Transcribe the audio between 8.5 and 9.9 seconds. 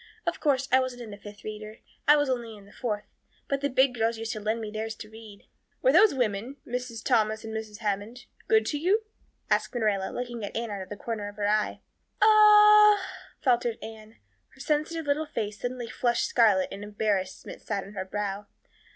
to you?" asked